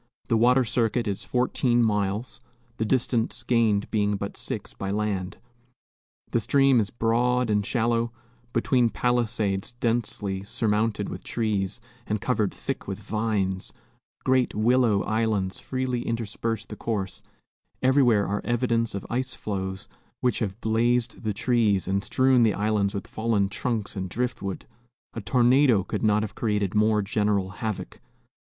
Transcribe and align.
The 0.29 0.35
water 0.37 0.65
circuit 0.65 1.05
is 1.07 1.23
fourteen 1.23 1.85
miles, 1.85 2.41
the 2.77 2.85
distance 2.85 3.43
gained 3.43 3.91
being 3.91 4.15
but 4.15 4.35
six 4.35 4.73
by 4.73 4.89
land. 4.89 5.37
The 6.31 6.39
stream 6.39 6.79
is 6.79 6.89
broad 6.89 7.51
and 7.51 7.63
shallow, 7.63 8.11
between 8.51 8.89
palisades 8.89 9.73
densely 9.73 10.41
surmounted 10.41 11.07
with 11.07 11.23
trees 11.23 11.79
and 12.07 12.19
covered 12.19 12.51
thick 12.51 12.87
with 12.87 12.97
vines; 12.99 13.71
great 14.23 14.55
willow 14.55 15.03
islands 15.03 15.59
freely 15.59 16.01
intersperse 16.01 16.65
the 16.65 16.75
course; 16.75 17.21
everywhere 17.83 18.25
are 18.27 18.41
evidences 18.43 18.95
of 18.95 19.05
ice 19.07 19.35
floes, 19.35 19.87
which 20.19 20.39
have 20.39 20.59
blazed 20.61 21.21
the 21.21 21.31
trees 21.31 21.87
and 21.87 22.03
strewn 22.03 22.41
the 22.41 22.55
islands 22.55 22.95
with 22.95 23.05
fallen 23.05 23.49
trunks 23.49 23.95
and 23.95 24.09
driftwood, 24.09 24.65
a 25.13 25.21
tornado 25.21 25.83
could 25.83 26.01
not 26.01 26.23
have 26.23 26.33
created 26.33 26.73
more 26.73 27.03
general 27.03 27.51
havoc. 27.51 28.01